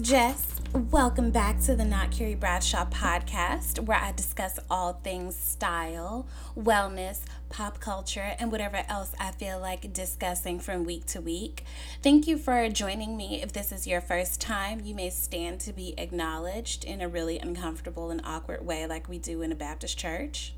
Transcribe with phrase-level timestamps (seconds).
[0.00, 0.60] Jess.
[0.72, 7.22] Welcome back to the Not Carrie Bradshaw podcast, where I discuss all things style, wellness,
[7.48, 11.64] pop culture, and whatever else I feel like discussing from week to week.
[12.00, 13.42] Thank you for joining me.
[13.42, 17.40] If this is your first time, you may stand to be acknowledged in a really
[17.40, 20.54] uncomfortable and awkward way, like we do in a Baptist church.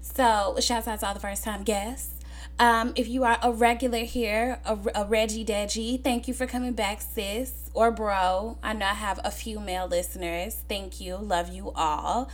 [0.00, 2.21] So, shouts out to all the first time guests.
[2.62, 6.74] Um, if you are a regular here, a, a Reggie Deji, thank you for coming
[6.74, 8.56] back, sis or bro.
[8.62, 10.62] I know I have a few male listeners.
[10.68, 11.16] Thank you.
[11.16, 12.30] Love you all.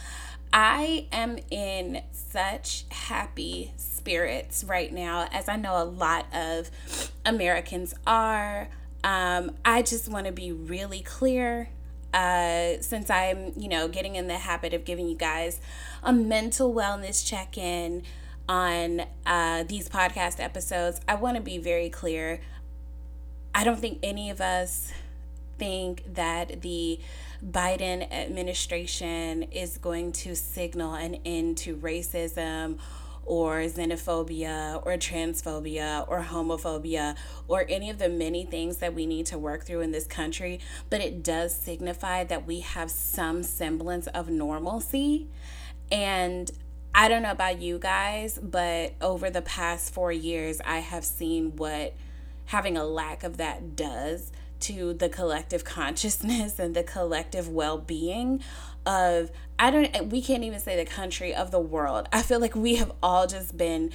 [0.52, 6.70] I am in such happy spirits right now, as I know a lot of
[7.24, 8.68] Americans are.
[9.02, 11.70] Um, I just want to be really clear
[12.12, 15.58] uh, since I'm, you know, getting in the habit of giving you guys
[16.02, 18.02] a mental wellness check in
[18.48, 22.40] on uh, these podcast episodes, I want to be very clear.
[23.54, 24.92] I don't think any of us
[25.58, 27.00] think that the
[27.44, 32.78] Biden administration is going to signal an end to racism
[33.24, 37.14] or xenophobia or transphobia or homophobia
[37.46, 40.58] or any of the many things that we need to work through in this country,
[40.88, 45.28] but it does signify that we have some semblance of normalcy.
[45.92, 46.50] And
[46.98, 51.54] I don't know about you guys, but over the past four years, I have seen
[51.54, 51.94] what
[52.46, 58.42] having a lack of that does to the collective consciousness and the collective well-being
[58.84, 62.08] of I don't we can't even say the country of the world.
[62.12, 63.92] I feel like we have all just been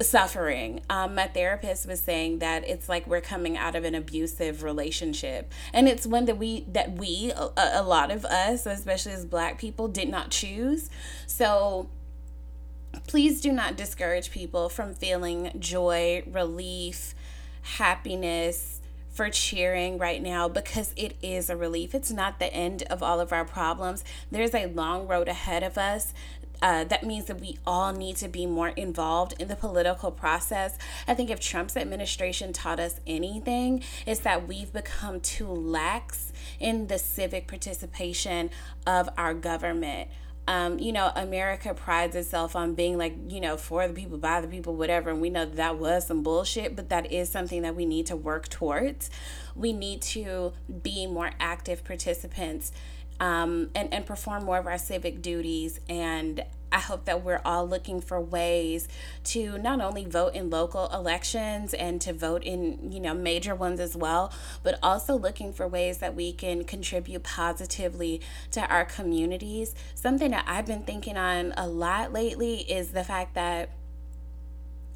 [0.00, 0.80] suffering.
[0.88, 5.52] Um, my therapist was saying that it's like we're coming out of an abusive relationship,
[5.72, 9.58] and it's one that we that we a, a lot of us, especially as Black
[9.58, 10.88] people, did not choose.
[11.26, 11.88] So
[13.06, 17.14] please do not discourage people from feeling joy, relief,
[17.62, 18.80] happiness
[19.14, 21.94] for cheering right now because it is a relief.
[21.94, 24.04] It's not the end of all of our problems.
[24.30, 26.12] There's a long road ahead of us.
[26.60, 30.78] Uh, that means that we all need to be more involved in the political process.
[31.06, 36.86] I think if Trump's administration taught us anything, it's that we've become too lax in
[36.86, 38.50] the civic participation
[38.86, 40.08] of our government
[40.46, 44.40] um, you know, America prides itself on being like, you know, for the people, by
[44.40, 45.10] the people, whatever.
[45.10, 48.06] And we know that, that was some bullshit, but that is something that we need
[48.06, 49.10] to work towards.
[49.54, 52.72] We need to be more active participants
[53.20, 56.44] um, and, and perform more of our civic duties and
[56.74, 58.88] I hope that we're all looking for ways
[59.26, 63.78] to not only vote in local elections and to vote in, you know, major ones
[63.78, 64.32] as well,
[64.64, 68.20] but also looking for ways that we can contribute positively
[68.50, 69.72] to our communities.
[69.94, 73.70] Something that I've been thinking on a lot lately is the fact that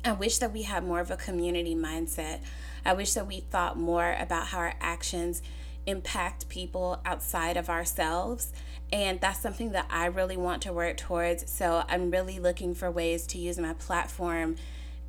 [0.05, 2.41] I wish that we had more of a community mindset.
[2.85, 5.43] I wish that we thought more about how our actions
[5.87, 8.53] impact people outside of ourselves
[8.93, 11.51] and that's something that I really want to work towards.
[11.51, 14.57] So I'm really looking for ways to use my platform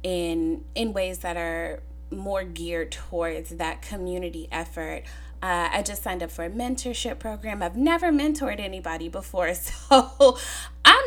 [0.03, 1.81] in in ways that are
[2.11, 5.03] more geared towards that community effort.
[5.41, 7.63] Uh, I just signed up for a mentorship program.
[7.63, 10.37] I've never mentored anybody before, so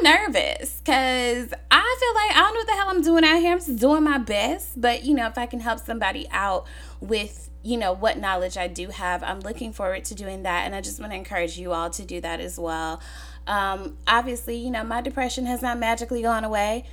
[0.03, 3.53] Nervous because I feel like I don't know what the hell I'm doing out here.
[3.53, 6.67] I'm just doing my best, but you know, if I can help somebody out
[7.01, 9.23] with you know what knowledge I do have.
[9.23, 12.05] I'm looking forward to doing that, and I just want to encourage you all to
[12.05, 13.01] do that as well.
[13.47, 16.85] Um, obviously, you know my depression has not magically gone away.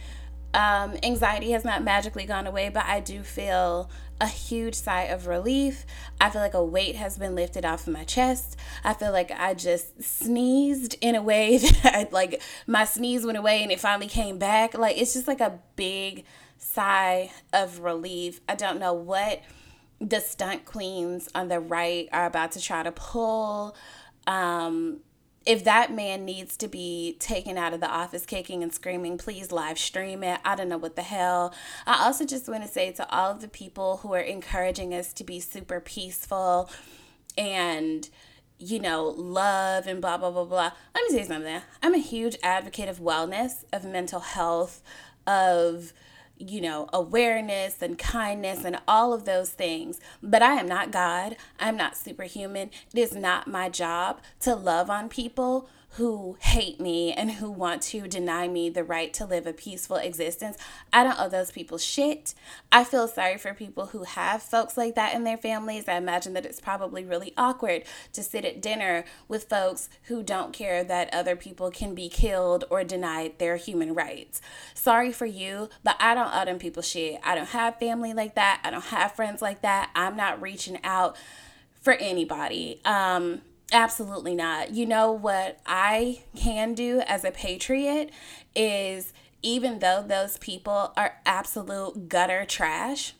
[0.53, 3.89] Um, anxiety has not magically gone away, but I do feel
[4.21, 5.85] a huge sigh of relief.
[6.19, 8.57] I feel like a weight has been lifted off of my chest.
[8.83, 13.37] I feel like I just sneezed in a way that I, like my sneeze went
[13.37, 14.77] away and it finally came back.
[14.77, 16.25] Like it's just like a big
[16.57, 18.41] sigh of relief.
[18.49, 19.41] I don't know what
[20.01, 23.75] the stunt queens on the right are about to try to pull.
[24.27, 24.99] Um,
[25.49, 29.51] if that man needs to be taken out of the office kicking and screaming, please
[29.51, 30.39] live stream it.
[30.45, 31.55] I don't know what the hell.
[31.87, 35.11] I also just want to say to all of the people who are encouraging us
[35.13, 36.69] to be super peaceful
[37.35, 38.07] and
[38.59, 40.71] you know, love and blah, blah, blah, blah.
[40.93, 41.61] Let me say something.
[41.81, 44.83] I'm a huge advocate of wellness, of mental health,
[45.25, 45.93] of
[46.39, 49.99] you know, awareness and kindness and all of those things.
[50.23, 51.35] But I am not God.
[51.59, 52.71] I'm not superhuman.
[52.93, 57.81] It is not my job to love on people who hate me and who want
[57.81, 60.57] to deny me the right to live a peaceful existence.
[60.93, 62.35] I don't owe those people shit.
[62.71, 65.87] I feel sorry for people who have folks like that in their families.
[65.87, 67.83] I imagine that it's probably really awkward
[68.13, 72.65] to sit at dinner with folks who don't care that other people can be killed
[72.69, 74.41] or denied their human rights.
[74.75, 77.19] Sorry for you, but I don't owe them people shit.
[77.23, 78.61] I don't have family like that.
[78.63, 79.89] I don't have friends like that.
[79.95, 81.17] I'm not reaching out
[81.81, 82.79] for anybody.
[82.85, 84.71] Um, absolutely not.
[84.71, 88.11] You know what I can do as a patriot
[88.55, 93.13] is even though those people are absolute gutter trash,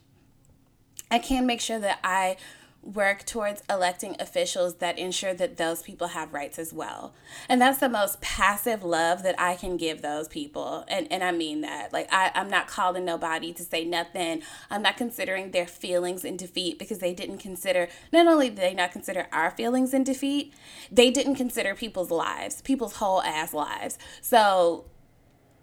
[1.11, 2.37] I can make sure that I
[2.81, 7.13] work towards electing officials that ensure that those people have rights as well.
[7.47, 10.85] And that's the most passive love that I can give those people.
[10.87, 11.91] And and I mean that.
[11.91, 14.41] Like I, I'm not calling nobody to say nothing.
[14.69, 18.73] I'm not considering their feelings in defeat because they didn't consider not only did they
[18.73, 20.53] not consider our feelings in defeat,
[20.91, 23.97] they didn't consider people's lives, people's whole ass lives.
[24.21, 24.85] So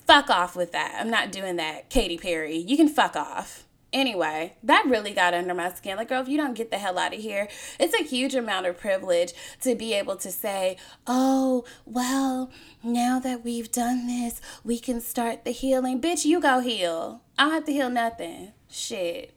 [0.06, 0.96] fuck off with that.
[1.00, 2.56] I'm not doing that, Katy Perry.
[2.56, 3.65] You can fuck off.
[3.96, 5.96] Anyway, that really got under my skin.
[5.96, 7.48] Like, girl, if you don't get the hell out of here,
[7.80, 9.32] it's a huge amount of privilege
[9.62, 10.76] to be able to say,
[11.06, 12.50] oh, well,
[12.82, 15.98] now that we've done this, we can start the healing.
[15.98, 17.22] Bitch, you go heal.
[17.38, 18.52] I don't have to heal nothing.
[18.68, 19.32] Shit.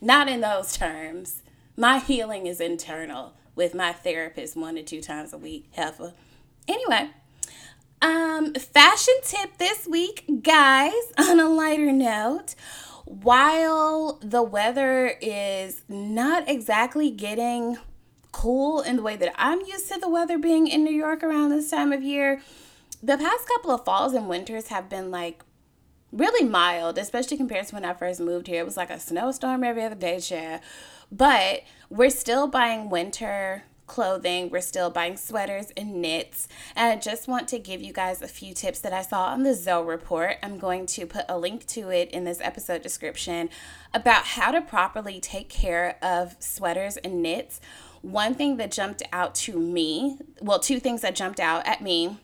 [0.00, 1.42] Not in those terms.
[1.76, 6.12] My healing is internal with my therapist one to two times a week, heifer.
[6.68, 7.10] Anyway,
[8.00, 12.54] um, fashion tip this week, guys, on a lighter note
[13.04, 17.76] while the weather is not exactly getting
[18.32, 21.50] cool in the way that I'm used to the weather being in New York around
[21.50, 22.42] this time of year,
[23.02, 25.44] the past couple of falls and winters have been like
[26.12, 28.60] really mild, especially compared to when I first moved here.
[28.60, 30.60] It was like a snowstorm every other day, chair.
[31.12, 34.50] But we're still buying winter clothing.
[34.50, 36.48] We're still buying sweaters and knits.
[36.74, 39.42] And I just want to give you guys a few tips that I saw on
[39.42, 40.36] the Zoe report.
[40.42, 43.50] I'm going to put a link to it in this episode description
[43.92, 47.60] about how to properly take care of sweaters and knits.
[48.02, 52.18] One thing that jumped out to me, well, two things that jumped out at me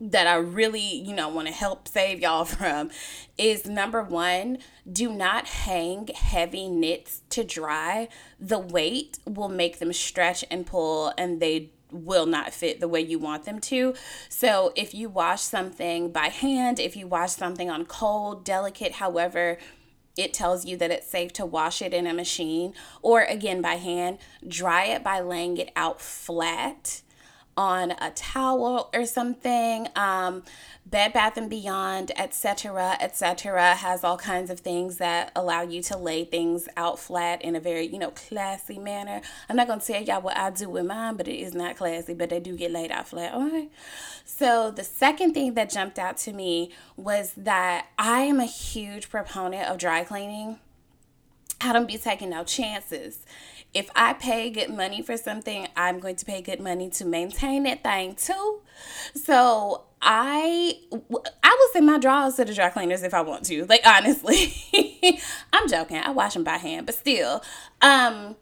[0.00, 2.90] that I really, you know, want to help save y'all from
[3.36, 4.58] is number one,
[4.90, 8.08] do not hang heavy knits to dry.
[8.38, 13.00] The weight will make them stretch and pull, and they will not fit the way
[13.00, 13.94] you want them to.
[14.28, 19.58] So, if you wash something by hand, if you wash something on cold, delicate, however,
[20.16, 23.74] it tells you that it's safe to wash it in a machine or again by
[23.74, 27.02] hand, dry it by laying it out flat
[27.56, 29.88] on a towel or something.
[29.96, 30.42] Um,
[30.86, 35.96] Bed Bath and Beyond, etc., etc., has all kinds of things that allow you to
[35.96, 39.20] lay things out flat in a very, you know, classy manner.
[39.48, 42.14] I'm not gonna tell y'all what I do with mine, but it is not classy,
[42.14, 43.34] but they do get laid out flat.
[43.34, 43.68] Okay.
[44.24, 49.10] So the second thing that jumped out to me was that I am a huge
[49.10, 50.58] proponent of dry cleaning.
[51.60, 53.24] I don't be taking no chances
[53.72, 57.62] if I pay good money for something, I'm going to pay good money to maintain
[57.64, 58.60] that thing too.
[59.14, 63.66] So I I will send my drawers to the dry cleaners if I want to.
[63.66, 64.52] Like honestly,
[65.52, 65.98] I'm joking.
[65.98, 67.42] I wash them by hand, but still,
[67.80, 68.36] um,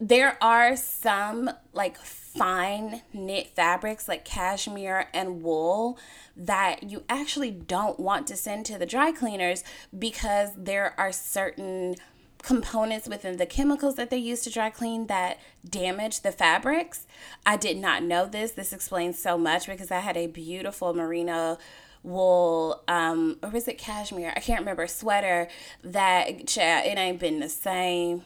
[0.00, 5.98] there are some like fine knit fabrics like cashmere and wool
[6.36, 9.62] that you actually don't want to send to the dry cleaners
[9.96, 11.96] because there are certain
[12.42, 15.38] components within the chemicals that they use to dry clean that
[15.68, 17.06] damage the fabrics.
[17.44, 18.52] I did not know this.
[18.52, 21.58] This explains so much because I had a beautiful merino
[22.02, 24.32] wool um or was it cashmere?
[24.34, 25.48] I can't remember sweater
[25.84, 28.22] that it ain't been the same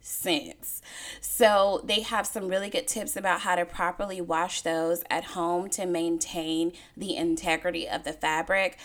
[0.00, 0.82] since.
[1.22, 5.70] So they have some really good tips about how to properly wash those at home
[5.70, 8.78] to maintain the integrity of the fabric.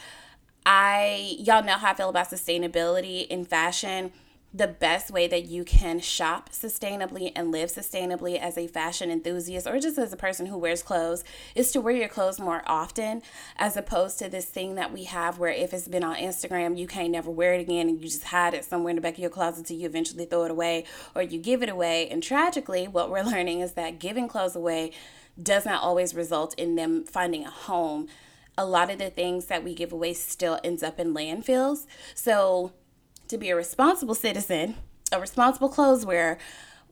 [0.66, 4.14] I y'all know how I feel about sustainability in fashion
[4.54, 9.68] the best way that you can shop sustainably and live sustainably as a fashion enthusiast
[9.68, 13.22] or just as a person who wears clothes is to wear your clothes more often
[13.58, 16.88] as opposed to this thing that we have where if it's been on Instagram you
[16.88, 19.20] can't never wear it again and you just hide it somewhere in the back of
[19.20, 22.10] your closet until you eventually throw it away or you give it away.
[22.10, 24.92] And tragically what we're learning is that giving clothes away
[25.42, 28.08] does not always result in them finding a home.
[28.58, 31.86] A lot of the things that we give away still ends up in landfills.
[32.14, 32.74] So
[33.30, 34.76] to be a responsible citizen,
[35.12, 36.38] a responsible clothes wearer,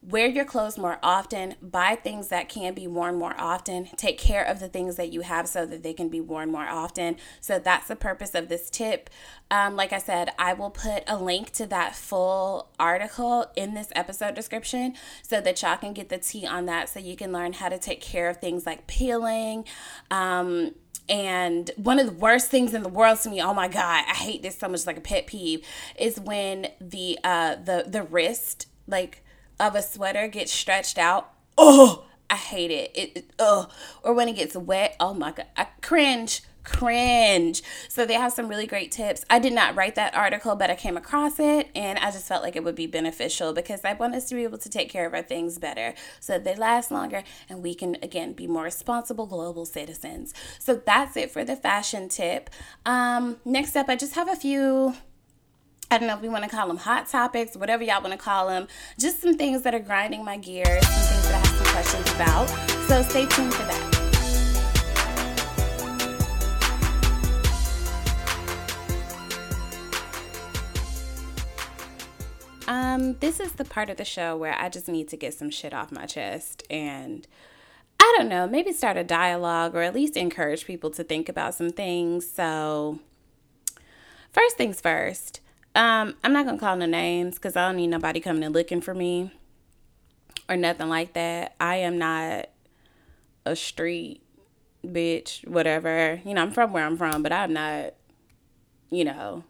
[0.01, 4.43] wear your clothes more often, buy things that can be worn more often, take care
[4.43, 7.17] of the things that you have so that they can be worn more often.
[7.41, 9.09] So that's the purpose of this tip.
[9.49, 13.89] Um, like I said, I will put a link to that full article in this
[13.95, 17.53] episode description so that y'all can get the tea on that so you can learn
[17.53, 19.65] how to take care of things like peeling.
[20.11, 20.75] Um,
[21.09, 24.13] and one of the worst things in the world to me, oh my god, I
[24.13, 25.65] hate this so much like a pet peeve,
[25.97, 29.23] is when the uh the the wrist like
[29.59, 31.33] of a sweater gets stretched out.
[31.57, 32.91] Oh, I hate it.
[32.95, 33.69] It, it oh,
[34.03, 34.95] or when it gets wet.
[34.99, 37.63] Oh my god, I cringe cringe.
[37.87, 39.25] So they have some really great tips.
[39.29, 42.43] I did not write that article, but I came across it and I just felt
[42.43, 45.05] like it would be beneficial because I want us to be able to take care
[45.05, 49.25] of our things better so they last longer and we can, again, be more responsible
[49.25, 50.33] global citizens.
[50.59, 52.49] So that's it for the fashion tip.
[52.85, 54.95] Um, next up, I just have a few
[55.89, 58.17] I don't know if we want to call them hot topics, whatever y'all want to
[58.17, 58.67] call them.
[58.99, 62.13] Just some things that are grinding my gears, some things that I have some questions
[62.13, 62.49] about.
[62.89, 64.06] So stay tuned for that.
[72.97, 75.51] Um, this is the part of the show where I just need to get some
[75.51, 77.27] shit off my chest and
[77.99, 81.53] I don't know, maybe start a dialogue or at least encourage people to think about
[81.53, 82.27] some things.
[82.27, 82.97] So,
[84.31, 85.41] first things first,
[85.75, 88.81] um, I'm not gonna call no names because I don't need nobody coming and looking
[88.81, 89.31] for me
[90.49, 91.55] or nothing like that.
[91.59, 92.49] I am not
[93.45, 94.23] a street
[94.83, 96.19] bitch, whatever.
[96.25, 97.93] You know, I'm from where I'm from, but I'm not,
[98.89, 99.43] you know,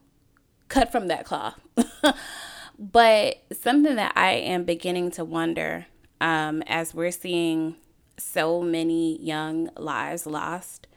[0.68, 1.58] cut from that cloth.
[2.80, 5.88] But something that I am beginning to wonder
[6.22, 7.76] um, as we're seeing
[8.18, 10.88] so many young lives lost,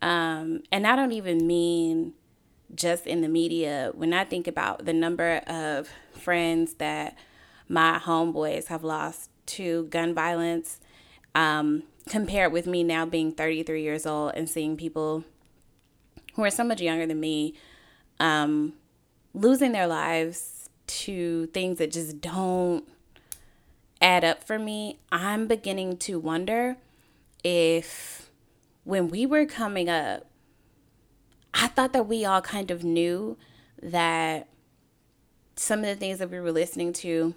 [0.00, 2.14] um, and I don't even mean
[2.74, 3.92] just in the media.
[3.94, 7.16] When I think about the number of friends that
[7.68, 10.80] my homeboys have lost to gun violence,
[11.34, 15.24] um, compared with me now being 33 years old and seeing people
[16.34, 17.54] who are so much younger than me
[18.18, 18.72] um,
[19.34, 22.84] losing their lives to things that just don't
[24.00, 26.76] add up for me, I'm beginning to wonder
[27.44, 28.30] if
[28.84, 30.26] when we were coming up,
[31.54, 33.36] I thought that we all kind of knew
[33.82, 34.48] that
[35.56, 37.34] some of the things that we were listening to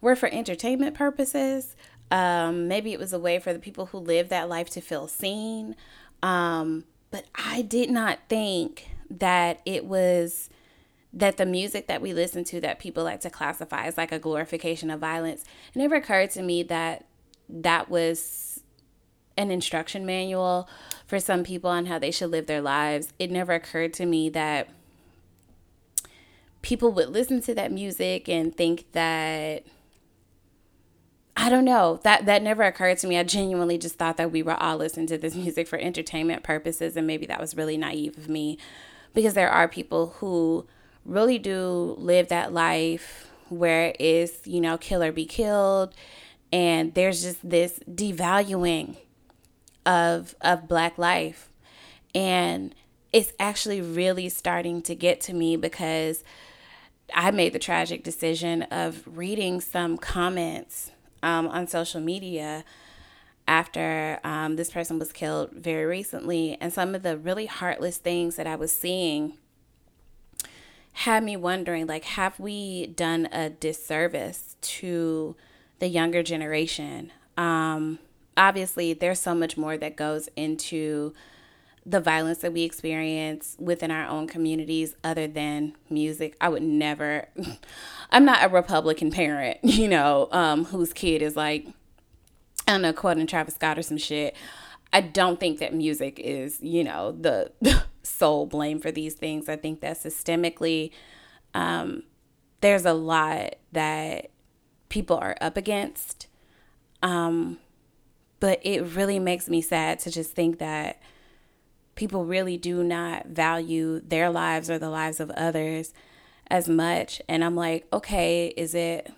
[0.00, 1.74] were for entertainment purposes.
[2.10, 5.08] Um, maybe it was a way for the people who live that life to feel
[5.08, 5.74] seen.
[6.22, 10.50] Um, but I did not think that it was
[11.16, 14.18] that the music that we listen to that people like to classify as like a
[14.18, 15.44] glorification of violence
[15.74, 17.06] it never occurred to me that
[17.48, 18.62] that was
[19.38, 20.68] an instruction manual
[21.06, 24.28] for some people on how they should live their lives it never occurred to me
[24.28, 24.68] that
[26.60, 29.64] people would listen to that music and think that
[31.38, 32.00] I don't know.
[32.02, 33.18] That that never occurred to me.
[33.18, 36.96] I genuinely just thought that we were all listening to this music for entertainment purposes
[36.96, 38.58] and maybe that was really naive of me
[39.14, 40.66] because there are people who
[41.06, 45.94] really do live that life where it's, you know, kill or be killed.
[46.52, 48.96] And there's just this devaluing
[49.84, 51.48] of of black life.
[52.14, 52.74] And
[53.12, 56.24] it's actually really starting to get to me because
[57.14, 60.90] I made the tragic decision of reading some comments
[61.22, 62.64] um, on social media
[63.48, 66.56] after um, this person was killed very recently.
[66.60, 69.38] And some of the really heartless things that I was seeing
[71.00, 75.36] had me wondering like have we done a disservice to
[75.78, 77.12] the younger generation?
[77.36, 77.98] Um
[78.36, 81.12] obviously there's so much more that goes into
[81.84, 86.34] the violence that we experience within our own communities other than music.
[86.40, 87.28] I would never
[88.10, 91.66] i'm not a republican parent you know um whose kid is like
[92.66, 94.34] i don't know quoting travis scott or some shit.
[94.92, 97.52] I don't think that music is you know the
[98.06, 99.48] sole blame for these things.
[99.48, 100.90] I think that systemically,
[101.54, 102.04] um,
[102.60, 104.30] there's a lot that
[104.88, 106.26] people are up against.
[107.02, 107.58] Um,
[108.40, 111.00] but it really makes me sad to just think that
[111.94, 115.94] people really do not value their lives or the lives of others
[116.48, 117.20] as much.
[117.28, 119.12] And I'm like, okay, is it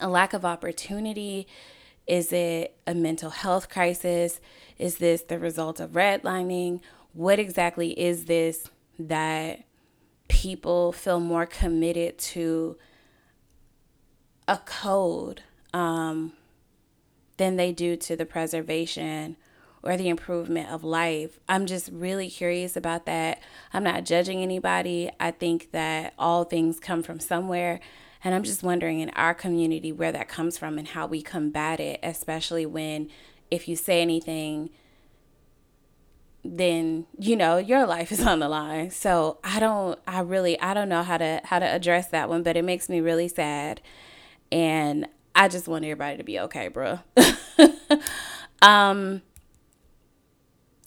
[0.00, 1.46] a lack of opportunity?
[2.06, 4.40] Is it a mental health crisis?
[4.78, 6.80] Is this the result of redlining?
[7.12, 9.64] What exactly is this that
[10.28, 12.76] people feel more committed to
[14.46, 16.32] a code um,
[17.36, 19.36] than they do to the preservation
[19.82, 21.38] or the improvement of life.
[21.48, 23.40] I'm just really curious about that.
[23.72, 25.10] I'm not judging anybody.
[25.18, 27.80] I think that all things come from somewhere.
[28.22, 31.80] And I'm just wondering in our community where that comes from and how we combat
[31.80, 33.08] it, especially when
[33.50, 34.70] if you say anything
[36.44, 38.90] then you know your life is on the line.
[38.90, 42.42] So i don't i really i don't know how to how to address that one
[42.42, 43.80] but it makes me really sad.
[44.52, 46.98] And i just want everybody to be okay bro
[48.62, 49.22] um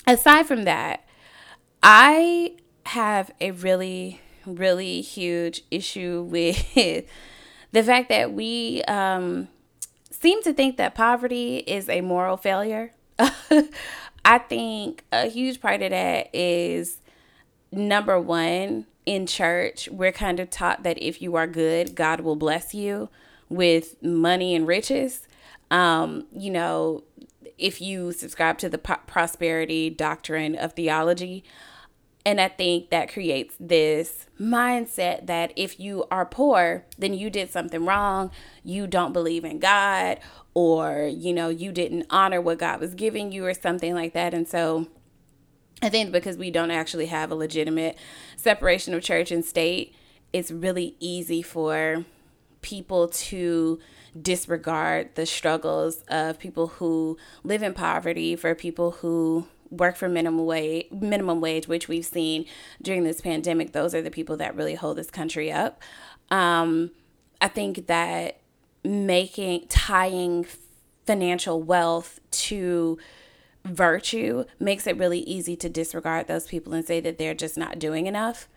[0.06, 1.06] aside from that
[1.82, 2.54] i
[2.88, 6.76] have a really really huge issue with
[7.72, 9.48] the fact that we um
[10.12, 12.92] seem to think that poverty is a moral failure
[14.26, 17.02] I think a huge part of that is
[17.72, 22.36] number one, in church, we're kind of taught that if you are good, God will
[22.36, 23.10] bless you
[23.50, 25.28] with money and riches.
[25.70, 27.04] Um, you know,
[27.58, 31.44] if you subscribe to the prosperity doctrine of theology,
[32.26, 37.52] and I think that creates this mindset that if you are poor, then you did
[37.52, 38.32] something wrong,
[38.64, 40.20] you don't believe in God,
[40.54, 44.34] or, you know, you didn't honor what God was giving you, or something like that.
[44.34, 44.88] And so
[45.82, 47.98] I think because we don't actually have a legitimate
[48.38, 49.94] separation of church and state,
[50.32, 52.06] it's really easy for
[52.62, 53.80] people to
[54.20, 60.46] disregard the struggles of people who live in poverty, for people who work for minimum
[60.46, 62.46] wage, minimum wage, which we've seen
[62.82, 63.72] during this pandemic.
[63.72, 65.82] Those are the people that really hold this country up.
[66.30, 66.92] Um,
[67.42, 68.40] I think that
[68.84, 70.46] making tying
[71.06, 72.98] financial wealth to
[73.66, 77.80] virtue makes it really easy to disregard those people and say that they're just not
[77.80, 78.48] doing enough.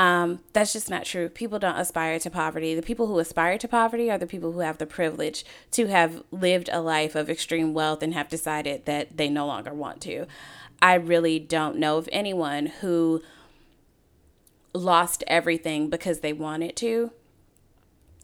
[0.00, 1.28] Um, that's just not true.
[1.28, 2.74] People don't aspire to poverty.
[2.74, 6.22] The people who aspire to poverty are the people who have the privilege to have
[6.30, 10.24] lived a life of extreme wealth and have decided that they no longer want to.
[10.80, 13.20] I really don't know of anyone who
[14.72, 17.10] lost everything because they wanted to.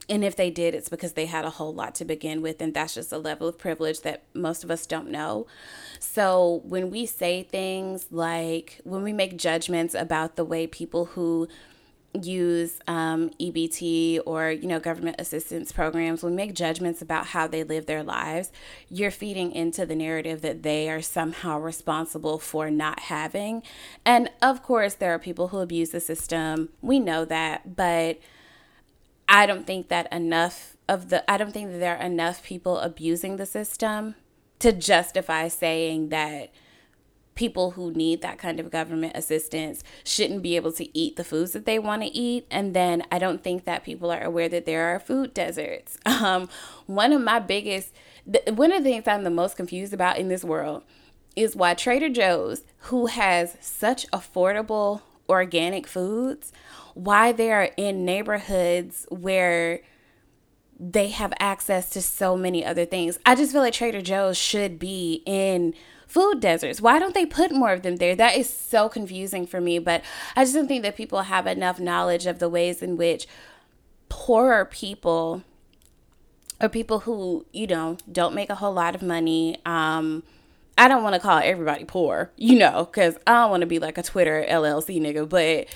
[0.08, 2.62] And if they did, it's because they had a whole lot to begin with.
[2.62, 5.46] And that's just a level of privilege that most of us don't know.
[5.98, 11.48] So when we say things like, when we make judgments about the way people who
[12.22, 17.46] use um, EBT or you know government assistance programs, when we make judgments about how
[17.46, 18.52] they live their lives,
[18.88, 23.62] you're feeding into the narrative that they are somehow responsible for not having.
[24.04, 26.70] And of course, there are people who abuse the system.
[26.80, 28.18] We know that, but
[29.28, 32.78] I don't think that enough of the I don't think that there are enough people
[32.78, 34.14] abusing the system
[34.60, 36.52] to justify saying that
[37.36, 41.52] people who need that kind of government assistance shouldn't be able to eat the foods
[41.52, 42.46] that they want to eat.
[42.50, 45.98] And then I don't think that people are aware that there are food deserts.
[46.16, 46.48] Um,
[46.86, 47.92] one of my biggest,
[48.48, 50.82] one of the things I'm the most confused about in this world
[51.36, 56.52] is why Trader Joe's, who has such affordable organic foods,
[56.96, 59.82] why they are in neighborhoods where
[60.80, 63.18] they have access to so many other things.
[63.26, 65.74] I just feel like Trader Joe's should be in
[66.06, 66.80] food deserts.
[66.80, 68.16] Why don't they put more of them there?
[68.16, 70.02] That is so confusing for me, but
[70.34, 73.26] I just don't think that people have enough knowledge of the ways in which
[74.08, 75.42] poorer people
[76.62, 80.22] or people who, you know, don't make a whole lot of money, um,
[80.78, 83.78] I don't want to call everybody poor, you know, because I don't want to be
[83.78, 85.68] like a Twitter LLC nigga, but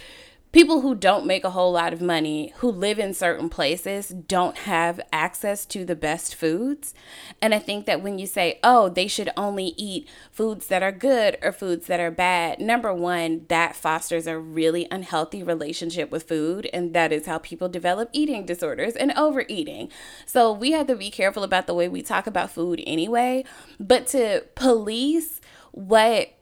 [0.52, 4.58] people who don't make a whole lot of money, who live in certain places, don't
[4.58, 6.92] have access to the best foods.
[7.40, 10.92] And I think that when you say, oh, they should only eat foods that are
[10.92, 16.24] good or foods that are bad, number one, that fosters a really unhealthy relationship with
[16.24, 16.68] food.
[16.72, 19.90] And that is how people develop eating disorders and overeating.
[20.26, 23.44] So we have to be careful about the way we talk about food anyway.
[23.78, 25.40] But to police
[25.72, 26.34] what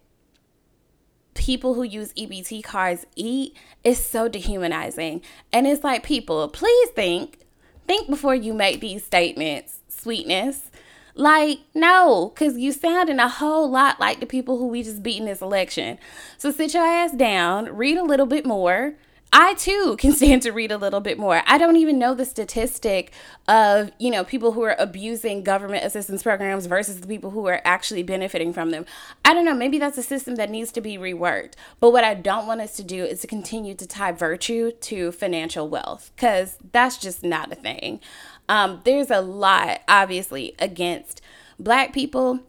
[1.38, 5.22] people who use EBT cards eat is so dehumanizing.
[5.53, 7.38] And it's like, people, please think,
[7.87, 10.70] think before you make these statements, sweetness.
[11.14, 15.18] Like, no, because you sounding a whole lot like the people who we just beat
[15.18, 15.98] in this election.
[16.37, 18.94] So sit your ass down, read a little bit more,
[19.33, 21.43] I too can stand to read a little bit more.
[21.47, 23.12] I don't even know the statistic
[23.47, 27.61] of, you know, people who are abusing government assistance programs versus the people who are
[27.64, 28.87] actually benefiting from them.
[29.25, 31.53] I don't know, maybe that's a system that needs to be reworked.
[31.81, 35.12] But what I don't want us to do is to continue to tie virtue to
[35.12, 38.01] financial wealth cuz that's just not a thing.
[38.49, 41.21] Um, there's a lot obviously against
[41.59, 42.41] black people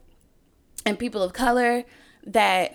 [0.86, 1.84] and people of color
[2.24, 2.74] that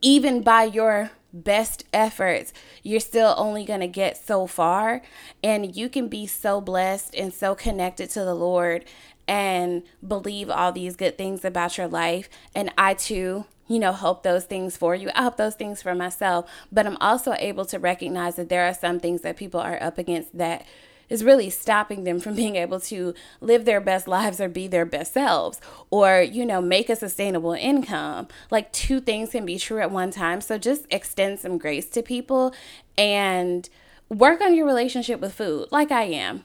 [0.00, 1.10] even by your
[1.44, 5.02] best efforts, you're still only going to get so far.
[5.42, 8.84] And you can be so blessed and so connected to the Lord
[9.28, 12.28] and believe all these good things about your life.
[12.54, 15.10] And I too, you know, hope those things for you.
[15.14, 16.48] I hope those things for myself.
[16.70, 19.98] But I'm also able to recognize that there are some things that people are up
[19.98, 20.64] against that
[21.08, 24.84] is really stopping them from being able to live their best lives or be their
[24.84, 28.28] best selves or, you know, make a sustainable income.
[28.50, 30.40] Like two things can be true at one time.
[30.40, 32.54] So just extend some grace to people
[32.96, 33.68] and
[34.08, 36.44] work on your relationship with food, like I am.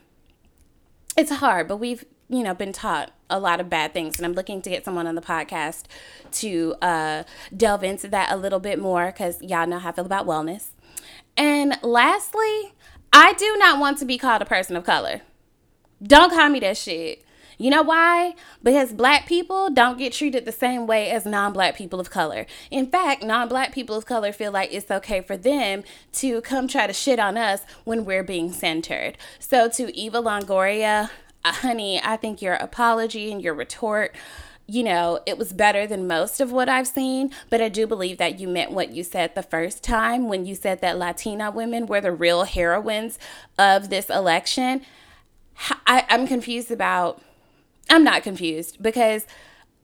[1.17, 4.17] It's hard, but we've, you know, been taught a lot of bad things.
[4.17, 5.83] And I'm looking to get someone on the podcast
[6.33, 7.23] to uh,
[7.55, 10.69] delve into that a little bit more because y'all know how I feel about wellness.
[11.37, 12.73] And lastly,
[13.13, 15.21] I do not want to be called a person of color.
[16.01, 17.23] Don't call me that shit.
[17.57, 18.33] You know why?
[18.63, 22.47] Because black people don't get treated the same way as non black people of color.
[22.71, 26.67] In fact, non black people of color feel like it's okay for them to come
[26.67, 29.15] try to shit on us when we're being centered.
[29.37, 31.11] So, to Eva Longoria,
[31.45, 34.15] uh, honey, I think your apology and your retort
[34.71, 38.17] you know, it was better than most of what I've seen, but I do believe
[38.19, 41.87] that you meant what you said the first time when you said that Latina women
[41.87, 43.19] were the real heroines
[43.59, 44.81] of this election.
[45.85, 47.21] I, I'm confused about,
[47.89, 49.27] I'm not confused because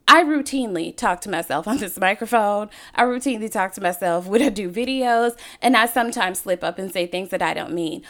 [0.08, 2.70] I routinely talk to myself on this microphone.
[2.96, 6.94] I routinely talk to myself when I do videos, and I sometimes slip up and
[6.94, 8.04] say things that I don't mean.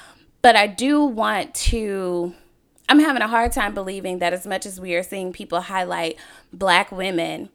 [0.44, 2.36] But I do want to
[2.90, 6.18] I'm having a hard time believing that as much as we are seeing people highlight
[6.54, 7.50] black women,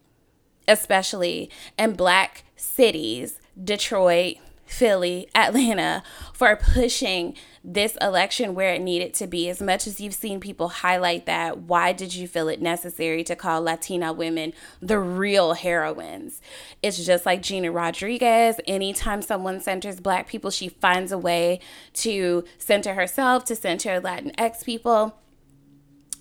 [0.68, 9.26] especially, in black cities, Detroit, Philly, Atlanta, for pushing this election where it needed to
[9.26, 9.48] be.
[9.48, 13.36] As much as you've seen people highlight that, why did you feel it necessary to
[13.36, 16.40] call Latina women the real heroines?
[16.82, 18.60] It's just like Gina Rodriguez.
[18.66, 21.60] Anytime someone centers black people, she finds a way
[21.94, 25.18] to center herself, to center Latinx people.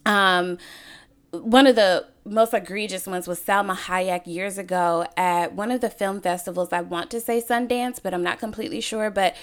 [0.06, 0.58] Um,
[1.32, 5.90] one of the most egregious ones was Salma Hayek years ago at one of the
[5.90, 6.72] film festivals.
[6.72, 9.10] I want to say Sundance, but I'm not completely sure.
[9.10, 9.36] But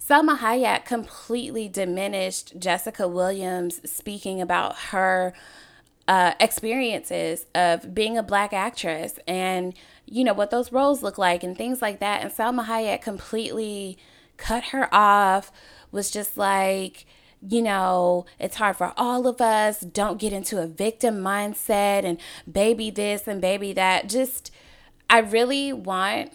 [0.00, 5.32] Salma Hayek completely diminished Jessica Williams speaking about her
[6.08, 9.74] uh, experiences of being a black actress and,
[10.06, 12.22] you know, what those roles look like and things like that.
[12.22, 13.98] And Salma Hayek completely
[14.36, 15.52] cut her off,
[15.92, 17.06] was just like,
[17.46, 19.80] you know, it's hard for all of us.
[19.80, 22.18] Don't get into a victim mindset and
[22.50, 24.08] baby this and baby that.
[24.08, 24.50] Just,
[25.10, 26.32] I really want,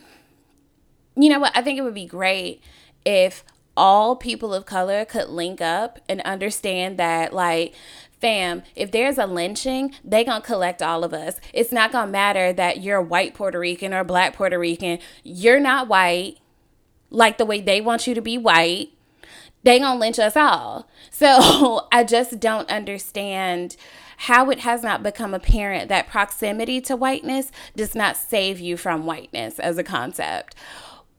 [1.15, 1.55] you know what?
[1.55, 2.61] I think it would be great
[3.05, 3.43] if
[3.75, 7.73] all people of color could link up and understand that, like,
[8.19, 11.39] fam, if there's a lynching, they gonna collect all of us.
[11.53, 14.99] It's not gonna matter that you're white Puerto Rican or black Puerto Rican.
[15.23, 16.37] You're not white
[17.09, 18.89] like the way they want you to be white
[19.67, 20.87] they gonna lynch us all.
[21.11, 23.75] So I just don't understand
[24.21, 29.05] how it has not become apparent that proximity to whiteness does not save you from
[29.05, 30.55] whiteness as a concept.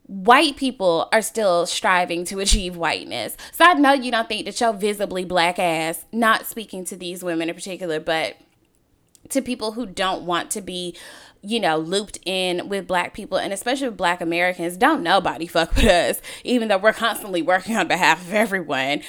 [0.07, 3.37] White people are still striving to achieve whiteness.
[3.51, 7.23] So I know you don't think that your visibly black ass, not speaking to these
[7.23, 8.35] women in particular, but
[9.29, 10.95] to people who don't want to be
[11.41, 15.75] you know, looped in with black people and especially with black Americans, don't nobody fuck
[15.75, 19.01] with us, even though we're constantly working on behalf of everyone.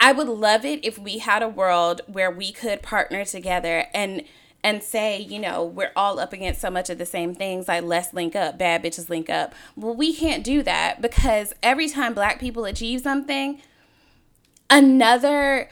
[0.00, 4.24] I would love it if we had a world where we could partner together and
[4.64, 7.84] and say, you know, we're all up against so much of the same things, like
[7.84, 9.54] let's link up, bad bitches link up.
[9.76, 13.62] Well, we can't do that because every time black people achieve something,
[14.68, 15.70] another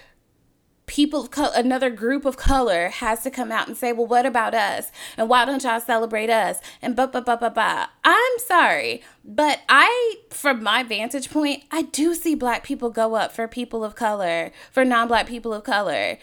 [0.86, 4.24] people of color, another group of color has to come out and say, well, what
[4.24, 4.90] about us?
[5.16, 6.58] And why don't y'all celebrate us?
[6.80, 7.90] And ba ba ba ba ba.
[8.04, 13.32] I'm sorry, but I, from my vantage point, I do see black people go up
[13.32, 16.18] for people of color, for non black people of color.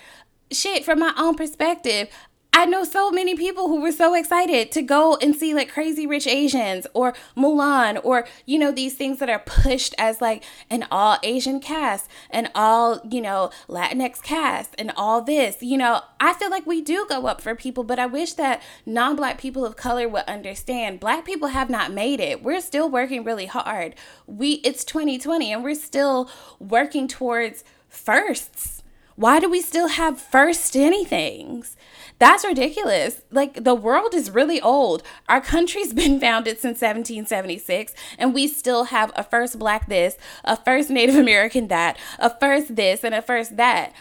[0.51, 2.09] Shit, from my own perspective,
[2.55, 6.05] I know so many people who were so excited to go and see like Crazy
[6.05, 10.85] Rich Asians or Mulan or, you know, these things that are pushed as like an
[10.91, 15.63] all Asian cast and all, you know, Latinx cast and all this.
[15.63, 18.61] You know, I feel like we do go up for people, but I wish that
[18.85, 22.43] non black people of color would understand black people have not made it.
[22.43, 23.95] We're still working really hard.
[24.27, 28.82] We, it's 2020 and we're still working towards firsts.
[29.15, 31.75] Why do we still have first anythings?
[32.19, 33.21] That's ridiculous.
[33.31, 35.03] Like the world is really old.
[35.29, 40.57] Our country's been founded since 1776 and we still have a first black this, a
[40.57, 43.93] first Native American that, a first this and a first that.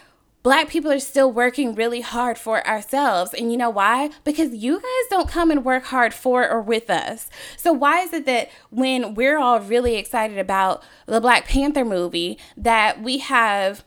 [0.42, 3.32] Black people are still working really hard for ourselves.
[3.32, 4.10] And you know why?
[4.24, 7.30] Because you guys don't come and work hard for or with us.
[7.56, 12.40] So, why is it that when we're all really excited about the Black Panther movie,
[12.56, 13.84] that we have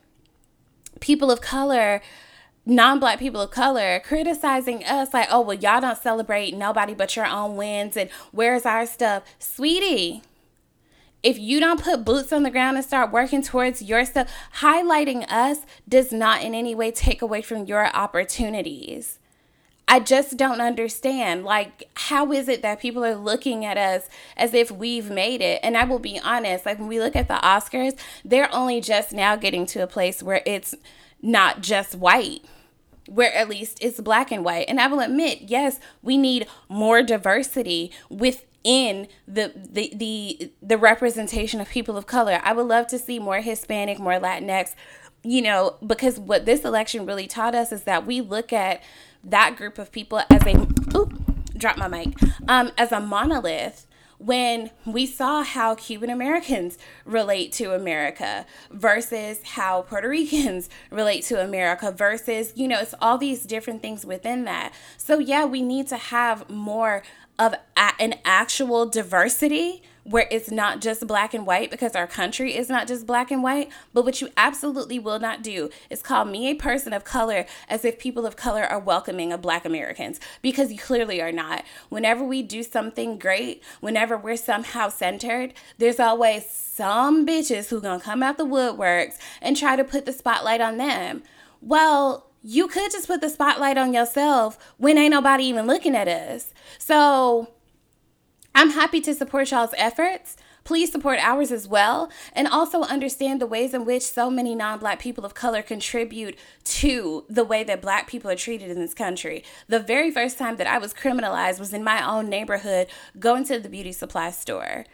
[0.99, 2.01] people of color
[2.65, 7.25] non-black people of color criticizing us like oh well y'all don't celebrate nobody but your
[7.25, 9.23] own wins and where's our stuff?
[9.37, 10.23] Sweetie
[11.21, 15.29] if you don't put boots on the ground and start working towards your stuff highlighting
[15.31, 19.19] us does not in any way take away from your opportunities
[19.87, 21.43] I just don't understand.
[21.43, 25.59] Like, how is it that people are looking at us as if we've made it?
[25.61, 29.13] And I will be honest, like, when we look at the Oscars, they're only just
[29.13, 30.73] now getting to a place where it's
[31.21, 32.41] not just white
[33.07, 34.65] where at least it's black and white.
[34.67, 41.61] And I will admit, yes, we need more diversity within the the the the representation
[41.61, 42.39] of people of color.
[42.43, 44.73] I would love to see more Hispanic, more Latinx,
[45.23, 48.81] you know, because what this election really taught us is that we look at
[49.25, 51.13] that group of people as a, oop,
[51.57, 52.13] drop my mic,
[52.47, 59.81] um, as a monolith when we saw how Cuban Americans relate to America versus how
[59.81, 64.73] Puerto Ricans relate to America versus, you know, it's all these different things within that.
[64.97, 67.03] So, yeah, we need to have more
[67.37, 67.55] of
[67.99, 72.87] an actual diversity where it's not just black and white because our country is not
[72.87, 73.69] just black and white.
[73.91, 77.83] But what you absolutely will not do is call me a person of color as
[77.83, 81.65] if people of color are welcoming of black Americans because you clearly are not.
[81.89, 87.99] Whenever we do something great, whenever we're somehow centered, there's always some bitches who gonna
[87.99, 91.23] come out the woodworks and try to put the spotlight on them.
[91.61, 96.07] Well, you could just put the spotlight on yourself when ain't nobody even looking at
[96.07, 96.53] us.
[96.77, 97.54] So
[98.57, 100.37] I'm happy to support y'all's efforts.
[100.63, 104.79] Please support ours as well, and also understand the ways in which so many non
[104.79, 108.93] black people of color contribute to the way that black people are treated in this
[108.93, 109.43] country.
[109.67, 112.87] The very first time that I was criminalized was in my own neighborhood
[113.19, 114.85] going to the beauty supply store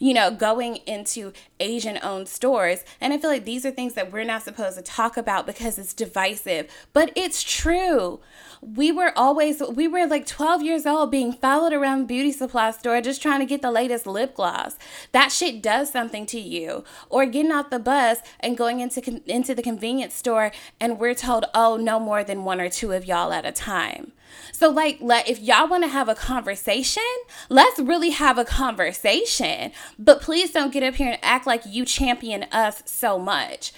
[0.00, 1.30] you know, going into
[1.60, 2.84] Asian owned stores.
[3.00, 5.78] And I feel like these are things that we're not supposed to talk about because
[5.78, 8.18] it's divisive, but it's true
[8.62, 13.00] we were always we were like 12 years old being followed around beauty supply store
[13.00, 14.78] just trying to get the latest lip gloss.
[15.12, 16.84] That shit does something to you.
[17.08, 21.46] Or getting off the bus and going into into the convenience store and we're told
[21.54, 24.12] oh no more than one or two of y'all at a time.
[24.52, 27.02] So, like, let, if y'all want to have a conversation,
[27.48, 29.72] let's really have a conversation.
[29.98, 33.72] But please don't get up here and act like you champion us so much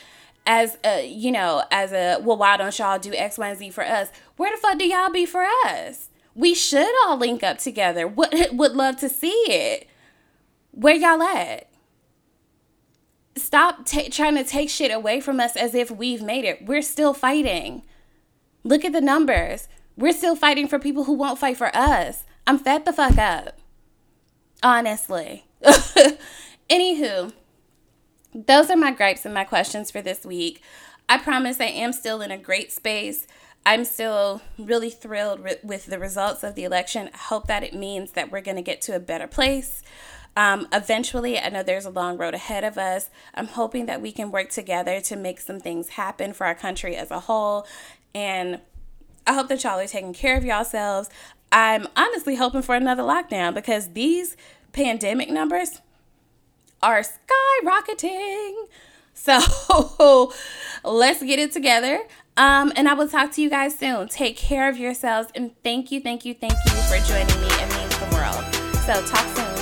[0.47, 3.71] as a, you know, as a, well, why don't y'all do X, Y, and Z
[3.71, 4.09] for us?
[4.37, 6.09] Where the fuck do y'all be for us?
[6.35, 8.07] We should all link up together.
[8.09, 9.89] Would, would love to see it.
[10.73, 11.69] Where y'all at?
[13.37, 16.67] Stop t- trying to take shit away from us as if we've made it.
[16.67, 17.83] We're still fighting.
[18.65, 19.69] Look at the numbers.
[19.97, 22.25] We're still fighting for people who won't fight for us.
[22.47, 23.59] I'm fed the fuck up.
[24.63, 25.45] Honestly.
[26.71, 27.33] Anywho,
[28.35, 30.63] those are my gripes and my questions for this week.
[31.09, 33.27] I promise I am still in a great space.
[33.65, 37.11] I'm still really thrilled with the results of the election.
[37.13, 39.83] I hope that it means that we're going to get to a better place.
[40.37, 43.11] Um, eventually, I know there's a long road ahead of us.
[43.35, 46.97] I'm hoping that we can work together to make some things happen for our country
[46.97, 47.67] as a whole.
[48.15, 48.61] And
[49.27, 51.11] I hope that y'all are taking care of yourselves.
[51.53, 54.37] I'm honestly hoping for another lockdown because these
[54.73, 55.83] pandemic numbers,
[56.83, 58.55] are skyrocketing.
[59.15, 60.33] So
[60.85, 62.01] let's get it together.
[62.37, 64.09] Um, and I will talk to you guys soon.
[64.09, 67.49] Take care of yourselves and thank you, thank you, thank you for joining me.
[67.49, 68.45] It means the world.
[68.85, 69.62] So talk soon.